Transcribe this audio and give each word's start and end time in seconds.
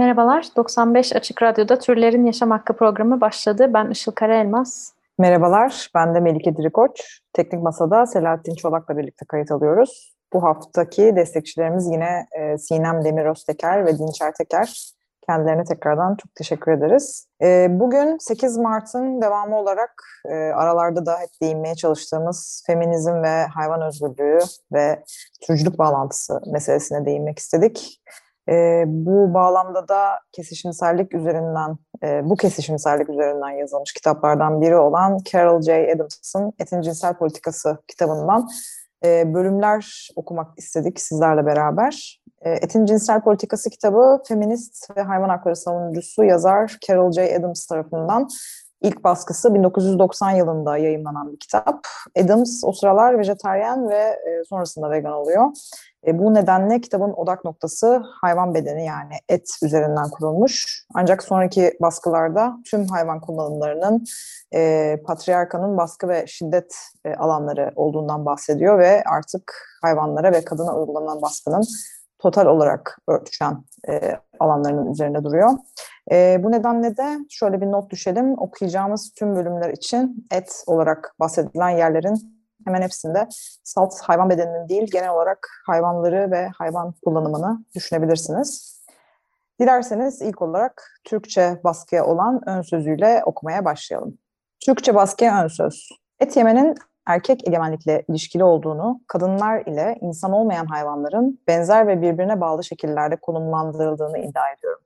Merhabalar, 0.00 0.46
95 0.56 1.16
Açık 1.16 1.42
Radyo'da 1.42 1.78
Türlerin 1.78 2.26
Yaşam 2.26 2.50
Hakkı 2.50 2.76
programı 2.76 3.20
başladı. 3.20 3.70
Ben 3.74 3.90
Işıl 3.90 4.12
Karaelmaz. 4.12 4.92
Merhabalar, 5.18 5.90
ben 5.94 6.14
de 6.14 6.20
Melike 6.20 6.56
Dirikoç. 6.56 7.20
Teknik 7.32 7.62
Masa'da 7.62 8.06
Selahattin 8.06 8.54
Çolak'la 8.54 8.96
birlikte 8.96 9.26
kayıt 9.28 9.50
alıyoruz. 9.50 10.14
Bu 10.32 10.42
haftaki 10.42 11.16
destekçilerimiz 11.16 11.86
yine 11.86 12.26
e, 12.38 12.58
Sinem 12.58 13.04
Demir 13.04 13.24
Özteker 13.24 13.86
ve 13.86 13.98
Dinçer 13.98 14.32
Teker. 14.34 14.92
Kendilerine 15.26 15.64
tekrardan 15.64 16.16
çok 16.16 16.34
teşekkür 16.34 16.72
ederiz. 16.72 17.26
E, 17.42 17.66
bugün 17.70 18.18
8 18.18 18.56
Mart'ın 18.58 19.22
devamı 19.22 19.58
olarak 19.58 20.02
e, 20.24 20.34
aralarda 20.34 21.06
da 21.06 21.18
hep 21.18 21.30
değinmeye 21.42 21.74
çalıştığımız 21.74 22.64
feminizm 22.66 23.22
ve 23.22 23.46
hayvan 23.46 23.82
özgürlüğü 23.82 24.38
ve 24.72 25.04
türcülük 25.46 25.78
bağlantısı 25.78 26.40
meselesine 26.46 27.04
değinmek 27.04 27.38
istedik. 27.38 28.00
E, 28.50 28.84
bu 28.86 29.34
bağlamda 29.34 29.88
da 29.88 30.20
kesişimsellik 30.32 31.14
üzerinden, 31.14 31.78
e, 32.02 32.30
bu 32.30 32.36
kesişimsellik 32.36 33.08
üzerinden 33.08 33.50
yazılmış 33.50 33.92
kitaplardan 33.92 34.60
biri 34.60 34.76
olan 34.76 35.18
Carol 35.32 35.62
J. 35.62 35.92
Adams'ın 35.94 36.52
Etin 36.58 36.80
Cinsel 36.80 37.14
Politikası 37.14 37.78
kitabından 37.88 38.48
e, 39.04 39.34
bölümler 39.34 40.08
okumak 40.16 40.58
istedik 40.58 41.00
sizlerle 41.00 41.46
beraber. 41.46 42.20
E, 42.42 42.50
Etin 42.50 42.86
Cinsel 42.86 43.20
Politikası 43.20 43.70
kitabı 43.70 44.22
feminist 44.28 44.96
ve 44.96 45.02
hayvan 45.02 45.28
hakları 45.28 45.56
savunucusu 45.56 46.24
yazar 46.24 46.78
Carol 46.88 47.12
J. 47.12 47.36
Adams 47.36 47.66
tarafından 47.66 48.28
ilk 48.82 49.04
baskısı 49.04 49.54
1990 49.54 50.30
yılında 50.30 50.76
yayınlanan 50.76 51.32
bir 51.32 51.38
kitap. 51.38 51.86
Adams 52.18 52.64
o 52.64 52.72
sıralar 52.72 53.18
vejetaryen 53.18 53.88
ve 53.88 53.96
e, 53.98 54.44
sonrasında 54.48 54.90
vegan 54.90 55.12
oluyor. 55.12 55.46
E, 56.06 56.18
bu 56.18 56.34
nedenle 56.34 56.80
kitabın 56.80 57.12
odak 57.12 57.44
noktası 57.44 58.02
hayvan 58.20 58.54
bedeni 58.54 58.86
yani 58.86 59.14
et 59.28 59.58
üzerinden 59.62 60.10
kurulmuş. 60.10 60.84
Ancak 60.94 61.22
sonraki 61.22 61.72
baskılarda 61.80 62.56
tüm 62.70 62.86
hayvan 62.86 63.20
kullanımlarının 63.20 64.04
e, 64.54 64.96
patriarkanın 65.06 65.76
baskı 65.76 66.08
ve 66.08 66.26
şiddet 66.26 66.76
e, 67.04 67.14
alanları 67.14 67.72
olduğundan 67.76 68.26
bahsediyor 68.26 68.78
ve 68.78 69.02
artık 69.12 69.54
hayvanlara 69.82 70.32
ve 70.32 70.44
kadına 70.44 70.76
uygulanan 70.76 71.22
baskının 71.22 71.64
total 72.18 72.46
olarak 72.46 72.98
örtüşen 73.08 73.64
e, 73.88 74.16
alanlarının 74.40 74.92
üzerinde 74.92 75.24
duruyor. 75.24 75.50
E, 76.10 76.40
bu 76.42 76.52
nedenle 76.52 76.96
de 76.96 77.18
şöyle 77.28 77.60
bir 77.60 77.66
not 77.66 77.90
düşelim. 77.90 78.38
Okuyacağımız 78.38 79.12
tüm 79.16 79.36
bölümler 79.36 79.70
için 79.70 80.26
et 80.30 80.64
olarak 80.66 81.14
bahsedilen 81.20 81.70
yerlerin 81.70 82.40
hemen 82.64 82.82
hepsinde 82.82 83.28
salt 83.64 84.00
hayvan 84.00 84.30
bedeninin 84.30 84.68
değil 84.68 84.90
genel 84.92 85.10
olarak 85.10 85.48
hayvanları 85.66 86.30
ve 86.30 86.48
hayvan 86.58 86.94
kullanımını 87.04 87.64
düşünebilirsiniz. 87.74 88.80
Dilerseniz 89.60 90.22
ilk 90.22 90.42
olarak 90.42 91.00
Türkçe 91.04 91.60
baskıya 91.64 92.06
olan 92.06 92.40
ön 92.46 92.62
sözüyle 92.62 93.22
okumaya 93.24 93.64
başlayalım. 93.64 94.18
Türkçe 94.64 94.94
baskıya 94.94 95.44
ön 95.44 95.48
söz. 95.48 95.88
Et 96.20 96.36
yemenin 96.36 96.74
erkek 97.06 97.48
egemenlikle 97.48 98.04
ilişkili 98.08 98.44
olduğunu, 98.44 99.00
kadınlar 99.06 99.66
ile 99.66 99.98
insan 100.00 100.32
olmayan 100.32 100.66
hayvanların 100.66 101.40
benzer 101.46 101.86
ve 101.86 102.02
birbirine 102.02 102.40
bağlı 102.40 102.64
şekillerde 102.64 103.16
konumlandırıldığını 103.16 104.18
iddia 104.18 104.52
ediyorum. 104.52 104.82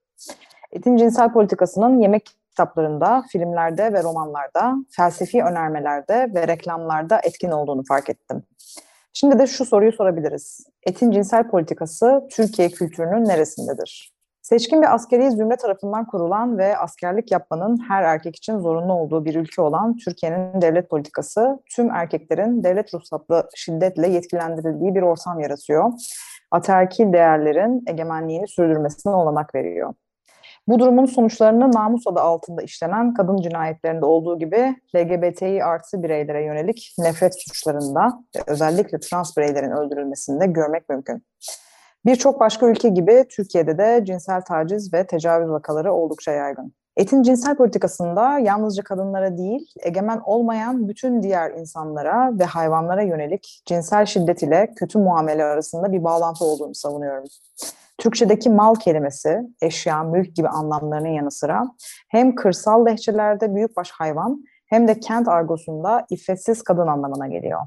Etin 0.74 0.96
cinsel 0.96 1.32
politikasının 1.32 2.00
yemek 2.00 2.30
kitaplarında, 2.50 3.24
filmlerde 3.32 3.92
ve 3.92 4.02
romanlarda, 4.02 4.74
felsefi 4.90 5.42
önermelerde 5.42 6.30
ve 6.34 6.48
reklamlarda 6.48 7.20
etkin 7.24 7.50
olduğunu 7.50 7.82
fark 7.88 8.10
ettim. 8.10 8.42
Şimdi 9.12 9.38
de 9.38 9.46
şu 9.46 9.64
soruyu 9.64 9.92
sorabiliriz. 9.92 10.66
Etin 10.86 11.10
cinsel 11.10 11.50
politikası 11.50 12.28
Türkiye 12.30 12.68
kültürünün 12.68 13.24
neresindedir? 13.24 14.14
Seçkin 14.42 14.82
bir 14.82 14.94
askeri 14.94 15.30
zümre 15.30 15.56
tarafından 15.56 16.06
kurulan 16.06 16.58
ve 16.58 16.78
askerlik 16.78 17.32
yapmanın 17.32 17.78
her 17.88 18.02
erkek 18.02 18.36
için 18.36 18.58
zorunlu 18.58 18.92
olduğu 18.92 19.24
bir 19.24 19.34
ülke 19.34 19.62
olan 19.62 19.96
Türkiye'nin 19.96 20.62
devlet 20.62 20.90
politikası 20.90 21.58
tüm 21.76 21.90
erkeklerin 21.90 22.64
devlet 22.64 22.94
ruhsatlı 22.94 23.48
şiddetle 23.54 24.08
yetkilendirildiği 24.08 24.94
bir 24.94 25.02
ortam 25.02 25.40
yaratıyor. 25.40 25.92
Ataerkil 26.50 27.12
değerlerin 27.12 27.84
egemenliğini 27.86 28.48
sürdürmesine 28.48 29.12
olanak 29.12 29.54
veriyor. 29.54 29.94
Bu 30.68 30.78
durumun 30.78 31.06
sonuçlarını 31.06 31.72
namus 31.72 32.06
adı 32.06 32.20
altında 32.20 32.62
işlenen 32.62 33.14
kadın 33.14 33.36
cinayetlerinde 33.36 34.04
olduğu 34.04 34.38
gibi 34.38 34.76
LGBTİ 34.96 35.64
artı 35.64 36.02
bireylere 36.02 36.44
yönelik 36.44 36.94
nefret 36.98 37.42
suçlarında 37.42 38.24
özellikle 38.46 39.00
trans 39.00 39.36
bireylerin 39.36 39.70
öldürülmesinde 39.70 40.46
görmek 40.46 40.88
mümkün. 40.88 41.22
Birçok 42.06 42.40
başka 42.40 42.66
ülke 42.66 42.88
gibi 42.88 43.24
Türkiye'de 43.30 43.78
de 43.78 44.04
cinsel 44.04 44.40
taciz 44.40 44.94
ve 44.94 45.06
tecavüz 45.06 45.50
vakaları 45.50 45.92
oldukça 45.92 46.32
yaygın. 46.32 46.72
Etin 46.96 47.22
cinsel 47.22 47.56
politikasında 47.56 48.38
yalnızca 48.38 48.82
kadınlara 48.82 49.38
değil, 49.38 49.72
egemen 49.82 50.20
olmayan 50.24 50.88
bütün 50.88 51.22
diğer 51.22 51.50
insanlara 51.50 52.38
ve 52.38 52.44
hayvanlara 52.44 53.02
yönelik 53.02 53.62
cinsel 53.66 54.06
şiddet 54.06 54.42
ile 54.42 54.72
kötü 54.76 54.98
muamele 54.98 55.44
arasında 55.44 55.92
bir 55.92 56.04
bağlantı 56.04 56.44
olduğunu 56.44 56.74
savunuyorum. 56.74 57.24
Türkçedeki 57.98 58.50
mal 58.50 58.74
kelimesi, 58.74 59.40
eşya, 59.62 60.02
mülk 60.02 60.36
gibi 60.36 60.48
anlamlarının 60.48 61.08
yanı 61.08 61.30
sıra 61.30 61.62
hem 62.08 62.34
kırsal 62.34 62.86
lehçelerde 62.86 63.54
büyükbaş 63.54 63.90
hayvan 63.90 64.44
hem 64.66 64.88
de 64.88 65.00
kent 65.00 65.28
argosunda 65.28 66.06
iffetsiz 66.10 66.62
kadın 66.62 66.86
anlamına 66.86 67.26
geliyor. 67.26 67.60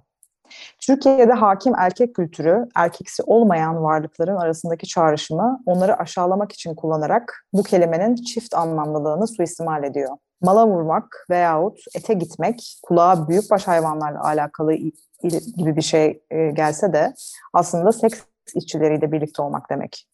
Türkiye'de 0.82 1.34
hakim 1.34 1.74
erkek 1.78 2.16
kültürü, 2.16 2.68
erkeksi 2.76 3.24
olmayan 3.24 3.84
varlıkların 3.84 4.36
arasındaki 4.36 4.88
çağrışımı 4.88 5.60
onları 5.66 6.00
aşağılamak 6.00 6.52
için 6.52 6.76
kullanarak 6.76 7.46
bu 7.54 7.64
kelimenin 7.64 8.16
çift 8.16 8.54
anlamlılığını 8.54 9.28
suistimal 9.28 9.84
ediyor. 9.84 10.18
Mala 10.42 10.68
vurmak 10.68 11.26
veyahut 11.30 11.80
ete 11.96 12.14
gitmek 12.14 12.78
kulağa 12.84 13.28
büyükbaş 13.28 13.68
hayvanlarla 13.68 14.24
alakalı 14.24 14.74
gibi 15.58 15.76
bir 15.76 15.82
şey 15.82 16.24
gelse 16.54 16.94
de 16.94 17.14
aslında 17.54 17.92
seks 17.92 18.20
işçileriyle 18.56 19.12
birlikte 19.12 19.42
olmak 19.42 19.70
demek. 19.70 20.08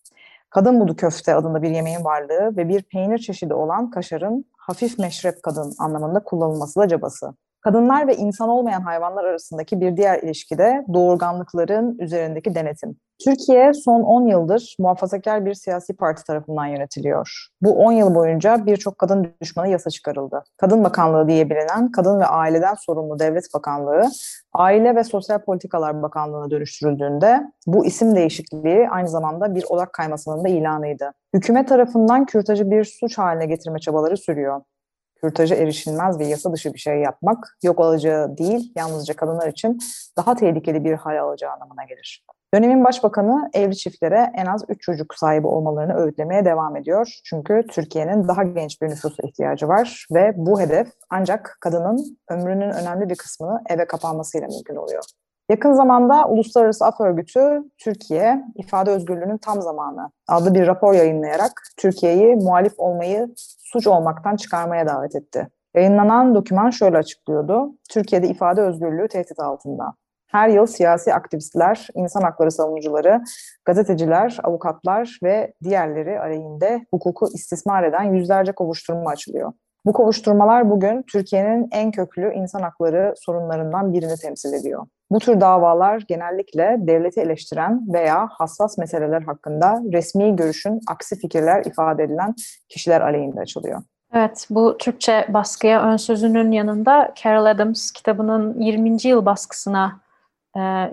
Kadın 0.54 0.80
budu 0.80 0.96
köfte 0.96 1.36
adında 1.36 1.62
bir 1.62 1.70
yemeğin 1.70 2.04
varlığı 2.04 2.58
ve 2.58 2.70
bir 2.70 2.84
peynir 2.84 3.18
çeşidi 3.18 3.54
olan 3.54 3.90
kaşarın 3.90 4.46
hafif 4.58 5.00
meşrep 5.00 5.44
kadın 5.44 5.74
anlamında 5.80 6.20
kullanılması 6.20 6.80
da 6.80 6.88
cabası. 6.88 7.34
Kadınlar 7.62 8.08
ve 8.08 8.16
insan 8.16 8.50
olmayan 8.50 8.82
hayvanlar 8.82 9.24
arasındaki 9.24 9.82
bir 9.82 9.98
diğer 9.98 10.24
ilişki 10.24 10.58
de 10.58 10.86
doğurganlıkların 10.94 11.98
üzerindeki 12.00 12.56
denetim. 12.56 12.96
Türkiye 13.26 13.74
son 13.74 14.02
10 14.02 14.28
yıldır 14.28 14.76
muhafazakar 14.80 15.46
bir 15.46 15.54
siyasi 15.54 15.96
parti 15.96 16.24
tarafından 16.24 16.66
yönetiliyor. 16.66 17.48
Bu 17.62 17.76
10 17.76 17.92
yıl 17.92 18.16
boyunca 18.16 18.66
birçok 18.66 18.98
kadın 18.98 19.34
düşmanı 19.42 19.68
yasa 19.68 19.90
çıkarıldı. 19.90 20.44
Kadın 20.58 20.84
Bakanlığı 20.84 21.28
diye 21.28 21.50
bilinen 21.50 21.92
Kadın 21.92 22.20
ve 22.20 22.26
Aileden 22.26 22.74
Sorumlu 22.74 23.20
Devlet 23.20 23.54
Bakanlığı, 23.54 24.10
Aile 24.54 24.96
ve 24.96 25.04
Sosyal 25.04 25.40
Politikalar 25.40 26.02
Bakanlığı'na 26.02 26.52
dönüştürüldüğünde 26.52 27.42
bu 27.68 27.86
isim 27.86 28.16
değişikliği 28.16 28.90
aynı 28.90 29.10
zamanda 29.10 29.56
bir 29.56 29.64
odak 29.70 29.94
kaymasının 29.94 30.44
da 30.44 30.50
ilanıydı. 30.50 31.12
Hükümet 31.34 31.68
tarafından 31.68 32.26
kürtajı 32.26 32.72
bir 32.72 32.84
suç 32.84 33.18
haline 33.18 33.46
getirme 33.46 33.80
çabaları 33.80 34.18
sürüyor 34.18 34.62
kürtaja 35.24 35.56
erişilmez 35.56 36.20
ve 36.20 36.26
yasa 36.26 36.54
dışı 36.54 36.74
bir 36.74 36.80
şey 36.80 37.00
yapmak 37.00 37.58
yok 37.64 37.80
olacağı 37.80 38.38
değil, 38.38 38.74
yalnızca 38.76 39.14
kadınlar 39.14 39.48
için 39.48 39.80
daha 40.18 40.36
tehlikeli 40.36 40.84
bir 40.84 40.94
hal 40.94 41.24
alacağı 41.24 41.52
anlamına 41.52 41.84
gelir. 41.84 42.26
Dönemin 42.54 42.84
başbakanı 42.84 43.50
evli 43.54 43.78
çiftlere 43.78 44.32
en 44.36 44.46
az 44.46 44.64
3 44.70 44.82
çocuk 44.82 45.16
sahibi 45.16 45.48
olmalarını 45.48 45.94
öğütlemeye 45.94 46.46
devam 46.46 46.76
ediyor. 46.76 47.20
Çünkü 47.24 47.64
Türkiye'nin 47.72 48.28
daha 48.28 48.44
genç 48.44 48.82
bir 48.82 48.90
nüfusa 48.90 49.24
ihtiyacı 49.28 49.68
var 49.68 50.08
ve 50.12 50.34
bu 50.36 50.62
hedef 50.62 50.88
ancak 51.10 51.58
kadının 51.62 52.18
ömrünün 52.30 52.70
önemli 52.70 53.10
bir 53.10 53.16
kısmını 53.16 53.62
eve 53.70 53.88
kapanmasıyla 53.88 54.48
mümkün 54.48 54.76
oluyor. 54.76 55.04
Yakın 55.50 55.74
zamanda 55.74 56.28
Uluslararası 56.28 56.86
Af 56.86 57.02
Örgütü 57.02 57.64
Türkiye 57.78 58.44
ifade 58.56 58.92
özgürlüğünün 58.92 59.38
tam 59.38 59.62
zamanı 59.62 60.12
adlı 60.28 60.54
bir 60.54 60.68
rapor 60.68 60.94
yayınlayarak 60.94 61.52
Türkiye'yi 61.78 62.36
muhalif 62.36 62.74
olmayı 62.78 63.34
suç 63.60 63.88
olmaktan 63.88 64.36
çıkarmaya 64.36 64.88
davet 64.88 65.16
etti. 65.16 65.48
Yayınlanan 65.76 66.36
doküman 66.36 66.70
şöyle 66.70 66.98
açıklıyordu. 66.98 67.72
Türkiye'de 67.90 68.28
ifade 68.28 68.62
özgürlüğü 68.62 69.08
tehdit 69.08 69.40
altında. 69.40 69.94
Her 70.34 70.50
yıl 70.50 70.66
siyasi 70.66 71.14
aktivistler, 71.14 71.88
insan 71.96 72.22
hakları 72.22 72.52
savunucuları, 72.52 73.22
gazeteciler, 73.66 74.38
avukatlar 74.44 75.20
ve 75.24 75.54
diğerleri 75.64 76.20
aleyhinde 76.20 76.86
hukuku 76.92 77.28
istismar 77.34 77.84
eden 77.84 78.04
yüzlerce 78.04 78.52
kovuşturma 78.52 79.10
açılıyor. 79.10 79.54
Bu 79.86 79.94
kovuşturmalar 79.94 80.70
bugün 80.70 81.04
Türkiye'nin 81.04 81.68
en 81.72 81.92
köklü 81.92 82.34
insan 82.34 82.62
hakları 82.62 83.14
sorunlarından 83.18 83.94
birini 83.94 84.16
temsil 84.16 84.54
ediyor. 84.54 84.86
Bu 85.12 85.20
tür 85.20 85.42
davalar 85.42 86.04
genellikle 86.08 86.78
devleti 86.80 87.22
eleştiren 87.22 87.94
veya 87.94 88.28
hassas 88.32 88.78
meseleler 88.78 89.22
hakkında 89.22 89.82
resmi 89.94 90.36
görüşün 90.36 90.80
aksi 90.88 91.20
fikirler 91.20 91.66
ifade 91.66 92.04
edilen 92.04 92.36
kişiler 92.70 93.02
aleyhinde 93.02 93.40
açılıyor. 93.40 93.82
Evet, 94.14 94.48
bu 94.50 94.78
Türkçe 94.78 95.26
baskıya 95.30 95.84
ön 95.84 95.98
sözünün 95.98 96.52
yanında 96.52 97.14
Carol 97.24 97.46
Adams 97.46 97.92
kitabının 97.92 98.60
20. 98.60 99.08
yıl 99.08 99.26
baskısına 99.26 100.04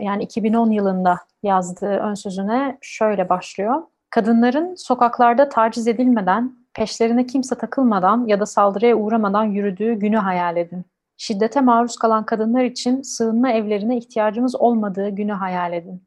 yani 0.01 0.23
2010 0.23 0.71
yılında 0.71 1.19
yazdığı 1.43 1.97
ön 1.97 2.15
sözüne 2.15 2.79
şöyle 2.81 3.29
başlıyor. 3.29 3.83
Kadınların 4.11 4.75
sokaklarda 4.75 5.49
taciz 5.49 5.89
edilmeden, 5.89 6.57
peşlerine 6.75 7.27
kimse 7.27 7.55
takılmadan 7.55 8.27
ya 8.27 8.41
da 8.41 8.47
saldırıya 8.47 8.97
uğramadan 8.97 9.45
yürüdüğü 9.45 9.95
günü 9.95 10.17
hayal 10.17 10.57
edin. 10.57 10.85
Şiddete 11.17 11.61
maruz 11.61 11.97
kalan 11.97 12.27
kadınlar 12.27 12.65
için 12.65 13.03
sığınma 13.03 13.51
evlerine 13.51 13.97
ihtiyacımız 13.97 14.57
olmadığı 14.57 15.09
günü 15.09 15.33
hayal 15.33 15.73
edin. 15.73 16.03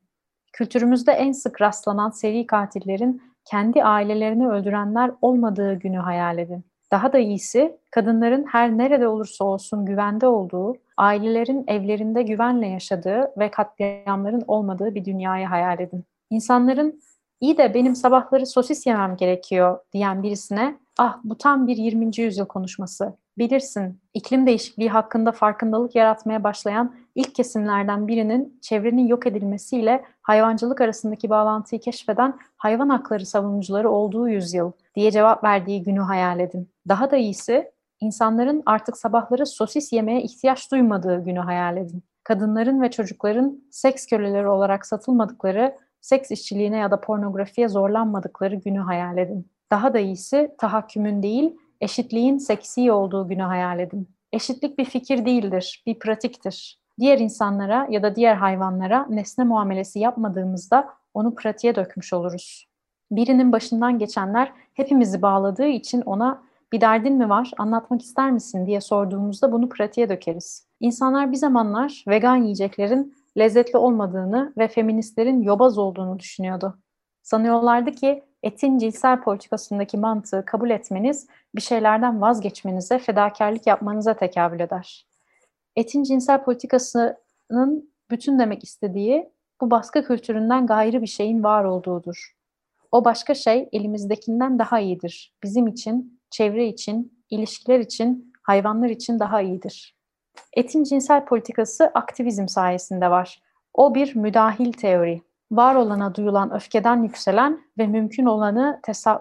Kültürümüzde 0.53 1.11
en 1.11 1.31
sık 1.31 1.61
rastlanan 1.61 2.09
seri 2.09 2.47
katillerin 2.47 3.21
kendi 3.45 3.83
ailelerini 3.83 4.47
öldürenler 4.47 5.11
olmadığı 5.21 5.73
günü 5.73 5.97
hayal 5.97 6.37
edin. 6.37 6.65
Daha 6.93 7.13
da 7.13 7.17
iyisi 7.17 7.77
kadınların 7.91 8.45
her 8.51 8.77
nerede 8.77 9.07
olursa 9.07 9.45
olsun 9.45 9.85
güvende 9.85 10.27
olduğu, 10.27 10.75
ailelerin 10.97 11.63
evlerinde 11.67 12.23
güvenle 12.23 12.67
yaşadığı 12.67 13.31
ve 13.37 13.51
katliamların 13.51 14.43
olmadığı 14.47 14.95
bir 14.95 15.05
dünyayı 15.05 15.45
hayal 15.45 15.79
edin. 15.79 16.03
İnsanların 16.29 17.01
iyi 17.41 17.57
de 17.57 17.73
benim 17.73 17.95
sabahları 17.95 18.45
sosis 18.45 18.87
yemem 18.87 19.17
gerekiyor 19.17 19.79
diyen 19.93 20.23
birisine 20.23 20.75
ah 20.97 21.19
bu 21.23 21.37
tam 21.37 21.67
bir 21.67 21.77
20. 21.77 22.11
yüzyıl 22.17 22.45
konuşması. 22.45 23.13
Bilirsin 23.37 24.01
iklim 24.13 24.47
değişikliği 24.47 24.89
hakkında 24.89 25.31
farkındalık 25.31 25.95
yaratmaya 25.95 26.43
başlayan 26.43 26.95
ilk 27.15 27.35
kesimlerden 27.35 28.07
birinin 28.07 28.59
çevrenin 28.61 29.07
yok 29.07 29.27
edilmesiyle 29.27 30.03
hayvancılık 30.21 30.81
arasındaki 30.81 31.29
bağlantıyı 31.29 31.81
keşfeden 31.81 32.39
hayvan 32.57 32.89
hakları 32.89 33.25
savunucuları 33.25 33.89
olduğu 33.89 34.29
yüzyıl 34.29 34.71
diye 34.95 35.11
cevap 35.11 35.43
verdiği 35.43 35.83
günü 35.83 35.99
hayal 35.99 36.39
edin. 36.39 36.72
Daha 36.87 37.11
da 37.11 37.17
iyisi 37.17 37.71
insanların 37.99 38.63
artık 38.65 38.97
sabahları 38.97 39.45
sosis 39.45 39.93
yemeye 39.93 40.21
ihtiyaç 40.21 40.71
duymadığı 40.71 41.23
günü 41.23 41.39
hayal 41.39 41.77
edin. 41.77 42.03
Kadınların 42.23 42.81
ve 42.81 42.91
çocukların 42.91 43.63
seks 43.71 44.05
köleleri 44.05 44.47
olarak 44.47 44.85
satılmadıkları, 44.85 45.77
seks 46.01 46.31
işçiliğine 46.31 46.77
ya 46.77 46.91
da 46.91 47.01
pornografiye 47.01 47.67
zorlanmadıkları 47.67 48.55
günü 48.55 48.79
hayal 48.79 49.17
edin. 49.17 49.47
Daha 49.71 49.93
da 49.93 49.99
iyisi 49.99 50.55
tahakkümün 50.57 51.23
değil, 51.23 51.55
eşitliğin 51.81 52.37
seksi 52.37 52.91
olduğu 52.91 53.27
günü 53.27 53.41
hayal 53.41 53.79
edin. 53.79 54.09
Eşitlik 54.31 54.77
bir 54.77 54.85
fikir 54.85 55.25
değildir, 55.25 55.83
bir 55.85 55.99
pratiktir. 55.99 56.79
Diğer 56.99 57.19
insanlara 57.19 57.87
ya 57.89 58.03
da 58.03 58.15
diğer 58.15 58.35
hayvanlara 58.35 59.05
nesne 59.09 59.43
muamelesi 59.43 59.99
yapmadığımızda 59.99 60.89
onu 61.13 61.35
pratiğe 61.35 61.75
dökmüş 61.75 62.13
oluruz. 62.13 62.67
Birinin 63.11 63.51
başından 63.51 63.99
geçenler 63.99 64.51
hepimizi 64.73 65.21
bağladığı 65.21 65.67
için 65.67 66.01
ona 66.01 66.43
bir 66.73 66.81
derdin 66.81 67.13
mi 67.13 67.29
var, 67.29 67.51
anlatmak 67.57 68.01
ister 68.01 68.31
misin 68.31 68.65
diye 68.65 68.81
sorduğumuzda 68.81 69.51
bunu 69.51 69.69
pratiğe 69.69 70.09
dökeriz. 70.09 70.67
İnsanlar 70.79 71.31
bir 71.31 71.37
zamanlar 71.37 72.03
vegan 72.07 72.35
yiyeceklerin 72.35 73.15
lezzetli 73.37 73.77
olmadığını 73.77 74.53
ve 74.57 74.67
feministlerin 74.67 75.41
yobaz 75.41 75.77
olduğunu 75.77 76.19
düşünüyordu. 76.19 76.77
Sanıyorlardı 77.21 77.91
ki 77.91 78.23
etin 78.43 78.77
cinsel 78.77 79.21
politikasındaki 79.21 79.97
mantığı 79.97 80.45
kabul 80.45 80.69
etmeniz 80.69 81.27
bir 81.55 81.61
şeylerden 81.61 82.21
vazgeçmenize, 82.21 82.99
fedakarlık 82.99 83.67
yapmanıza 83.67 84.13
tekabül 84.13 84.59
eder. 84.59 85.07
Etin 85.75 86.03
cinsel 86.03 86.43
politikasının 86.43 87.93
bütün 88.11 88.39
demek 88.39 88.63
istediği 88.63 89.29
bu 89.61 89.71
baskı 89.71 90.03
kültüründen 90.03 90.67
gayrı 90.67 91.01
bir 91.01 91.07
şeyin 91.07 91.43
var 91.43 91.63
olduğudur. 91.63 92.35
O 92.91 93.05
başka 93.05 93.33
şey 93.35 93.69
elimizdekinden 93.71 94.59
daha 94.59 94.79
iyidir. 94.79 95.33
Bizim 95.43 95.67
için, 95.67 96.12
çevre 96.33 96.67
için, 96.67 97.23
ilişkiler 97.29 97.79
için, 97.79 98.33
hayvanlar 98.43 98.89
için 98.89 99.19
daha 99.19 99.41
iyidir. 99.41 99.95
Etin 100.53 100.83
cinsel 100.83 101.25
politikası 101.25 101.91
aktivizm 101.93 102.47
sayesinde 102.47 103.11
var. 103.11 103.41
O 103.73 103.95
bir 103.95 104.15
müdahil 104.15 104.73
teori. 104.73 105.21
Var 105.51 105.75
olana 105.75 106.15
duyulan 106.15 106.53
öfkeden 106.53 107.03
yükselen 107.03 107.59
ve 107.77 107.87
mümkün 107.87 108.25
olanı 108.25 108.79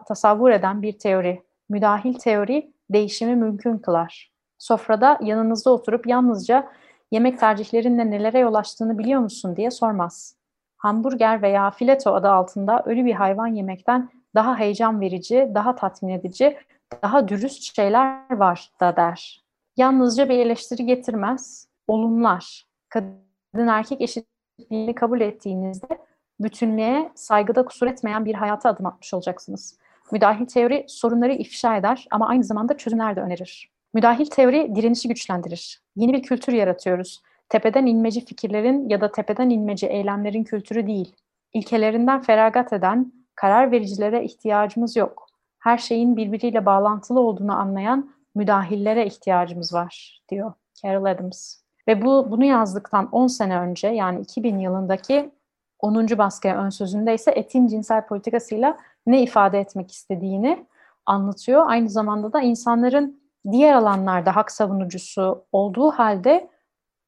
tasavvur 0.09 0.51
eden 0.51 0.83
bir 0.83 0.99
teori. 0.99 1.43
Müdahil 1.69 2.15
teori 2.15 2.73
değişimi 2.91 3.37
mümkün 3.37 3.79
kılar. 3.79 4.33
Sofrada 4.59 5.19
yanınızda 5.23 5.71
oturup 5.71 6.07
yalnızca 6.07 6.69
yemek 7.11 7.41
tercihlerinle 7.41 8.11
nelere 8.11 8.39
yol 8.39 8.55
açtığını 8.55 8.99
biliyor 8.99 9.21
musun 9.21 9.57
diye 9.57 9.71
sormaz. 9.71 10.37
Hamburger 10.77 11.43
veya 11.43 11.71
fileto 11.71 12.15
adı 12.15 12.31
altında 12.31 12.83
ölü 12.87 13.05
bir 13.05 13.15
hayvan 13.15 13.47
yemekten 13.47 14.11
daha 14.35 14.59
heyecan 14.59 15.01
verici, 15.01 15.51
daha 15.55 15.75
tatmin 15.75 16.13
edici, 16.13 16.57
daha 17.03 17.29
dürüst 17.29 17.77
şeyler 17.77 18.31
var 18.31 18.71
da 18.81 18.97
der. 18.97 19.43
Yalnızca 19.77 20.29
bir 20.29 20.39
eleştiri 20.39 20.87
getirmez, 20.87 21.69
olumlar. 21.89 22.67
Kadın 22.89 23.69
erkek 23.69 24.01
eşitliğini 24.01 24.95
kabul 24.95 25.21
ettiğinizde 25.21 25.99
bütünlüğe 26.41 27.13
saygıda 27.15 27.65
kusur 27.65 27.87
etmeyen 27.87 28.25
bir 28.25 28.35
hayata 28.35 28.69
adım 28.69 28.87
atmış 28.87 29.15
olacaksınız. 29.15 29.79
Müdahil 30.13 30.47
teori 30.47 30.85
sorunları 30.89 31.33
ifşa 31.33 31.77
eder 31.77 32.07
ama 32.11 32.29
aynı 32.29 32.45
zamanda 32.45 32.77
çözümler 32.77 33.17
de 33.17 33.21
önerir. 33.21 33.71
Müdahil 33.95 34.27
teori 34.27 34.75
direnişi 34.75 35.09
güçlendirir. 35.09 35.83
Yeni 35.97 36.13
bir 36.13 36.23
kültür 36.23 36.53
yaratıyoruz. 36.53 37.23
Tepeden 37.49 37.87
inmeci 37.87 38.25
fikirlerin 38.25 38.89
ya 38.89 39.01
da 39.01 39.13
tepeden 39.13 39.51
inmeci 39.51 39.87
eylemlerin 39.87 40.45
kültürü 40.45 40.87
değil. 40.87 41.17
İlkelerinden 41.53 42.23
feragat 42.23 42.73
eden 42.73 43.13
karar 43.35 43.71
vericilere 43.71 44.25
ihtiyacımız 44.25 44.97
yok. 44.97 45.27
Her 45.63 45.79
şeyin 45.79 46.17
birbiriyle 46.17 46.67
bağlantılı 46.67 47.21
olduğunu 47.21 47.53
anlayan 47.53 48.11
müdahillere 48.35 49.07
ihtiyacımız 49.07 49.75
var 49.75 50.23
diyor 50.29 50.53
Carol 50.83 51.05
Adams. 51.05 51.57
Ve 51.89 52.03
bu 52.03 52.31
bunu 52.31 52.45
yazdıktan 52.45 53.09
10 53.13 53.27
sene 53.27 53.59
önce 53.59 53.89
yani 53.89 54.21
2000 54.21 54.59
yılındaki 54.59 55.31
10. 55.79 56.19
baskıya 56.19 56.57
ön 56.57 56.71
sözünde 56.71 57.15
ise 57.15 57.31
etin 57.31 57.67
cinsel 57.67 58.07
politikasıyla 58.07 58.77
ne 59.07 59.23
ifade 59.23 59.61
etmek 59.61 59.93
istediğini 59.93 60.67
anlatıyor. 61.07 61.65
Aynı 61.67 61.89
zamanda 61.89 62.33
da 62.33 62.41
insanların 62.41 63.23
diğer 63.53 63.75
alanlarda 63.75 64.37
hak 64.37 64.53
savunucusu 64.53 65.45
olduğu 65.53 65.91
halde 65.91 66.49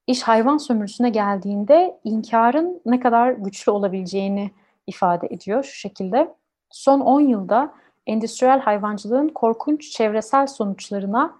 iş 0.07 0.23
hayvan 0.23 0.57
sömürüsüne 0.57 1.11
geldiğinde 1.11 2.01
inkarın 2.05 2.83
ne 2.87 3.01
kadar 3.01 3.33
güçlü 3.33 3.73
olabileceğini 3.73 4.51
ifade 4.87 5.27
ediyor 5.27 5.65
şu 5.65 5.77
şekilde. 5.77 6.35
Son 6.71 7.01
10 7.01 7.21
yılda 7.21 7.75
endüstriyel 8.07 8.61
hayvancılığın 8.61 9.29
korkunç 9.29 9.91
çevresel 9.91 10.47
sonuçlarına 10.47 11.39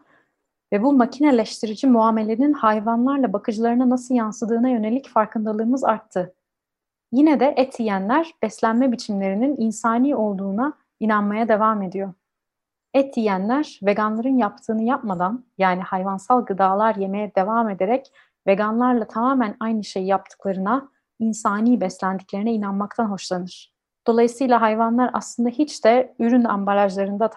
ve 0.73 0.83
bu 0.83 0.93
makineleştirici 0.93 1.87
muamelenin 1.87 2.53
hayvanlarla 2.53 3.33
bakıcılarına 3.33 3.91
nasıl 3.91 4.15
yansıdığına 4.15 4.69
yönelik 4.69 5.09
farkındalığımız 5.09 5.85
arttı. 5.85 6.35
Yine 7.13 7.41
de 7.41 7.55
et 7.57 7.81
yiyenler 7.81 8.35
beslenme 8.43 8.93
biçimlerinin 8.93 9.57
insani 9.57 10.17
olduğuna 10.17 10.73
inanmaya 11.01 11.49
devam 11.49 11.83
ediyor. 11.83 12.13
Et 12.95 13.17
yiyenler 13.17 13.81
veganların 13.83 14.39
yaptığını 14.39 14.83
yapmadan 14.83 15.45
yani 15.59 15.83
hayvansal 15.83 16.45
gıdalar 16.45 16.95
yemeye 16.95 17.35
devam 17.35 17.71
ederek 17.71 18.13
veganlarla 18.47 19.09
tamamen 19.09 19.57
aynı 19.61 19.85
şeyi 19.85 20.07
yaptıklarına, 20.07 20.89
insani 21.19 21.81
beslendiklerine 21.81 22.53
inanmaktan 22.53 23.07
hoşlanır. 23.07 23.74
Dolayısıyla 24.07 24.61
hayvanlar 24.61 25.11
aslında 25.13 25.49
hiç 25.49 25.85
de 25.85 26.15
ürün 26.19 26.45
ambalajlarında 26.45 27.31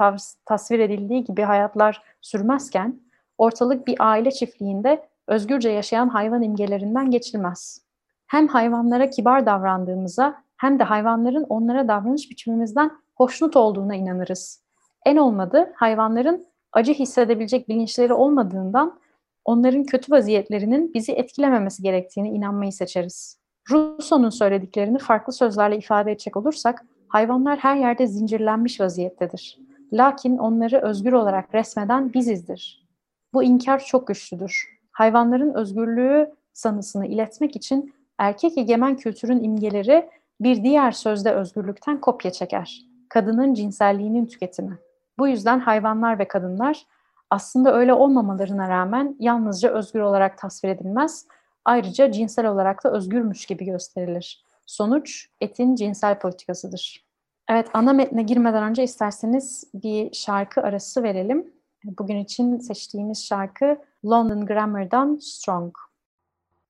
tasvir 0.46 0.80
edildiği 0.80 1.24
gibi 1.24 1.42
hayatlar 1.42 2.02
sürmezken 2.22 3.02
ortalık 3.38 3.88
bir 3.88 3.96
aile 4.00 4.32
çiftliğinde 4.32 5.10
özgürce 5.28 5.70
yaşayan 5.70 6.10
hayvan 6.10 6.42
imgelerinden 6.42 7.12
geçilmez. 7.12 7.82
Hem 8.28 8.48
hayvanlara 8.48 9.10
kibar 9.10 9.46
davrandığımıza 9.46 10.44
hem 10.58 10.80
de 10.80 10.84
hayvanların 10.84 11.46
onlara 11.50 11.88
davranış 11.88 12.32
biçimimizden 12.32 12.92
hoşnut 13.16 13.56
olduğuna 13.56 13.96
inanırız. 13.96 14.64
En 15.06 15.18
olmadı 15.18 15.74
hayvanların 15.76 16.46
acı 16.74 16.94
hissedebilecek 16.94 17.70
bilinçleri 17.70 18.14
olmadığından 18.14 19.00
onların 19.46 19.84
kötü 19.84 20.12
vaziyetlerinin 20.12 20.94
bizi 20.94 21.12
etkilememesi 21.12 21.84
gerektiğini 21.84 22.30
inanmayı 22.30 22.72
seçeriz. 22.72 23.37
Rousseau'nun 23.72 24.30
söylediklerini 24.30 24.98
farklı 24.98 25.34
sözlerle 25.34 25.78
ifade 25.78 26.12
edecek 26.12 26.38
olursak, 26.38 26.86
hayvanlar 27.08 27.58
her 27.58 27.76
yerde 27.76 28.08
zincirlenmiş 28.08 28.82
vaziyettedir. 28.82 29.60
Lakin 29.94 30.38
onları 30.38 30.78
özgür 30.78 31.14
olarak 31.14 31.56
resmeden 31.56 32.14
bizizdir. 32.14 32.88
Bu 33.34 33.44
inkar 33.44 33.80
çok 33.80 34.08
güçlüdür. 34.08 34.80
Hayvanların 34.92 35.54
özgürlüğü 35.54 36.32
sanısını 36.54 37.06
iletmek 37.06 37.56
için 37.56 37.94
Erkek 38.18 38.58
egemen 38.58 38.96
kültürün 38.96 39.44
imgeleri 39.44 40.10
bir 40.42 40.64
diğer 40.64 40.92
sözde 40.92 41.32
özgürlükten 41.32 42.02
kopya 42.02 42.32
çeker. 42.32 42.82
Kadının 43.10 43.54
cinselliğinin 43.54 44.26
tüketimi. 44.26 44.78
Bu 45.20 45.28
yüzden 45.28 45.60
hayvanlar 45.60 46.20
ve 46.20 46.28
kadınlar 46.28 46.86
aslında 47.30 47.74
öyle 47.74 47.94
olmamalarına 47.94 48.70
rağmen 48.70 49.16
yalnızca 49.20 49.70
özgür 49.70 50.00
olarak 50.00 50.38
tasvir 50.38 50.70
edilmez, 50.70 51.28
ayrıca 51.68 52.12
cinsel 52.12 52.46
olarak 52.48 52.84
da 52.84 52.92
özgürmüş 52.92 53.46
gibi 53.46 53.66
gösterilir. 53.66 54.44
Sonuç 54.66 55.30
etin 55.42 55.76
cinsel 55.76 56.20
politikasıdır. 56.20 57.06
Evet, 57.50 57.68
ana 57.74 57.94
metne 57.94 58.24
girmeden 58.24 58.64
önce 58.64 58.84
isterseniz 58.84 59.64
bir 59.74 60.14
şarkı 60.14 60.62
arası 60.62 61.04
verelim. 61.04 61.54
Bugün 61.84 62.18
için 62.18 62.58
seçtiğimiz 62.58 63.26
şarkı 63.26 63.78
London 64.06 64.46
Grammar'dan 64.46 65.20
Strong. 65.22 65.76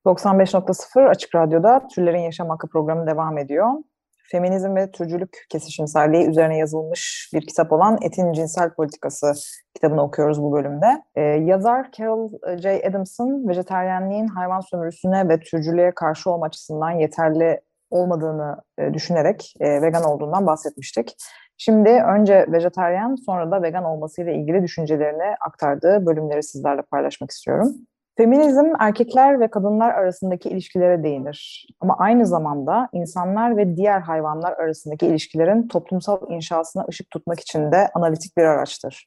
95.0 0.06 1.08
Açık 1.08 1.36
Radyo'da 1.36 1.88
Türlerin 1.88 2.20
Yaşam 2.20 2.50
Hakkı 2.50 2.68
programı 2.68 3.08
devam 3.08 3.38
ediyor. 3.38 3.74
Feminizm 4.32 4.76
ve 4.76 4.92
türcülük 4.92 5.46
kesişimselliği 5.50 6.28
üzerine 6.28 6.58
yazılmış 6.58 7.30
bir 7.34 7.48
kitap 7.48 7.72
olan 7.72 7.98
Etin 8.02 8.34
Cinsel 8.34 8.74
Politikası 8.74 9.34
kitabını 9.76 10.04
okuyoruz 10.04 10.42
bu 10.42 10.52
bölümde. 10.52 11.04
Ee, 11.16 11.22
yazar 11.22 11.92
Carol 11.92 12.32
J. 12.58 12.84
Adams'ın 12.90 13.48
vejeteryenliğin 13.48 14.28
hayvan 14.28 14.60
sömürüsüne 14.60 15.30
ve 15.30 15.40
türcülüğe 15.40 15.92
karşı 15.96 16.32
olma 16.32 16.46
açısından 16.46 16.92
yeterli 16.92 17.62
olmadığını 17.90 18.62
e, 18.78 18.94
düşünerek 18.94 19.54
e, 19.60 19.82
vegan 19.82 20.04
olduğundan 20.04 20.48
bahsetmiştik. 20.48 21.16
Şimdi 21.58 21.90
önce 21.90 22.46
vejeteryen 22.52 23.16
sonra 23.16 23.52
da 23.52 23.62
vegan 23.62 23.84
olmasıyla 23.84 24.32
ilgili 24.32 24.64
düşüncelerini 24.64 25.36
aktardığı 25.46 26.06
bölümleri 26.06 26.44
sizlerle 26.44 26.82
paylaşmak 26.82 27.32
istiyorum. 27.32 27.76
Feminizm 28.18 28.66
erkekler 28.80 29.40
ve 29.40 29.48
kadınlar 29.48 29.94
arasındaki 29.94 30.50
ilişkilere 30.50 31.04
değinir. 31.04 31.68
Ama 31.82 31.96
aynı 31.98 32.26
zamanda 32.26 32.90
insanlar 32.94 33.58
ve 33.58 33.76
diğer 33.76 34.00
hayvanlar 34.02 34.54
arasındaki 34.54 35.06
ilişkilerin 35.06 35.68
toplumsal 35.68 36.32
inşasına 36.32 36.86
ışık 36.90 37.12
tutmak 37.12 37.40
için 37.40 37.72
de 37.72 37.90
analitik 37.94 38.38
bir 38.38 38.44
araçtır. 38.44 39.06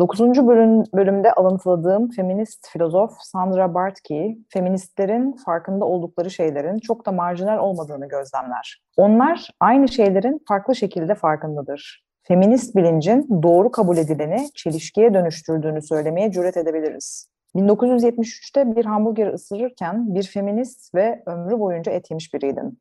9. 0.00 0.20
Bölüm, 0.20 0.84
bölümde 0.94 1.32
alıntıladığım 1.32 2.10
feminist 2.10 2.68
filozof 2.68 3.12
Sandra 3.20 3.74
Bartke, 3.74 4.36
feministlerin 4.48 5.32
farkında 5.32 5.84
oldukları 5.84 6.30
şeylerin 6.30 6.78
çok 6.78 7.06
da 7.06 7.12
marjinal 7.12 7.58
olmadığını 7.58 8.08
gözlemler. 8.08 8.82
Onlar 8.96 9.50
aynı 9.60 9.88
şeylerin 9.88 10.44
farklı 10.48 10.76
şekilde 10.76 11.14
farkındadır. 11.14 12.04
Feminist 12.22 12.76
bilincin 12.76 13.42
doğru 13.42 13.70
kabul 13.70 13.96
edileni 13.96 14.48
çelişkiye 14.54 15.14
dönüştürdüğünü 15.14 15.82
söylemeye 15.82 16.32
cüret 16.32 16.56
edebiliriz. 16.56 17.33
1973'te 17.56 18.76
bir 18.76 18.84
hamburger 18.84 19.32
ısırırken 19.32 20.14
bir 20.14 20.22
feminist 20.22 20.94
ve 20.94 21.22
ömrü 21.26 21.60
boyunca 21.60 21.92
et 21.92 22.10
yemiş 22.10 22.34
biriydim. 22.34 22.76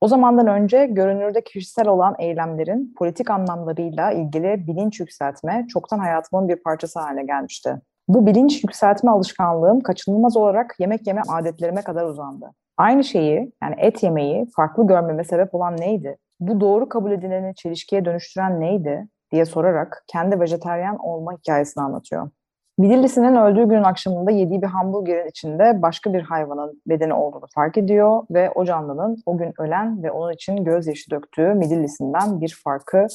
O 0.00 0.08
zamandan 0.08 0.46
önce 0.46 0.86
görünürde 0.86 1.44
kişisel 1.44 1.88
olan 1.88 2.14
eylemlerin 2.18 2.94
politik 2.98 3.30
anlamlarıyla 3.30 4.12
ilgili 4.12 4.66
bilinç 4.66 5.00
yükseltme 5.00 5.66
çoktan 5.68 5.98
hayatımın 5.98 6.48
bir 6.48 6.56
parçası 6.56 7.00
haline 7.00 7.24
gelmişti. 7.24 7.80
Bu 8.08 8.26
bilinç 8.26 8.64
yükseltme 8.64 9.10
alışkanlığım 9.10 9.80
kaçınılmaz 9.80 10.36
olarak 10.36 10.74
yemek 10.78 11.06
yeme 11.06 11.22
adetlerime 11.28 11.82
kadar 11.82 12.04
uzandı. 12.04 12.52
Aynı 12.76 13.04
şeyi 13.04 13.52
yani 13.62 13.74
et 13.78 14.02
yemeyi 14.02 14.46
farklı 14.56 14.86
görmeme 14.86 15.24
sebep 15.24 15.54
olan 15.54 15.76
neydi? 15.76 16.16
Bu 16.40 16.60
doğru 16.60 16.88
kabul 16.88 17.12
edileni 17.12 17.54
çelişkiye 17.54 18.04
dönüştüren 18.04 18.60
neydi 18.60 19.08
diye 19.32 19.44
sorarak 19.44 20.04
kendi 20.06 20.40
vejeteryan 20.40 20.98
olma 20.98 21.32
hikayesini 21.32 21.84
anlatıyor. 21.84 22.30
Midillisinin 22.78 23.36
öldüğü 23.36 23.68
günün 23.68 23.82
akşamında 23.82 24.30
yediği 24.30 24.62
bir 24.62 24.66
hamburgerin 24.66 25.28
içinde 25.28 25.82
başka 25.82 26.12
bir 26.12 26.22
hayvanın 26.22 26.82
bedeni 26.86 27.14
olduğunu 27.14 27.46
fark 27.54 27.78
ediyor 27.78 28.22
ve 28.30 28.50
o 28.50 28.64
canlının 28.64 29.22
o 29.26 29.38
gün 29.38 29.52
ölen 29.58 30.02
ve 30.02 30.10
onun 30.10 30.32
için 30.32 30.64
gözyaşı 30.64 31.10
döktüğü 31.10 31.54
Midillisinden 31.54 32.40
bir 32.40 32.60
farkı 32.64 33.06